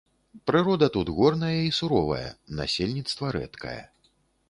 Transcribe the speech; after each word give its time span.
Прырода 0.49 0.87
тут 0.95 1.11
горная 1.19 1.53
і 1.67 1.69
суровая, 1.81 2.25
насельніцтва 2.63 3.25
рэдкае. 3.41 3.81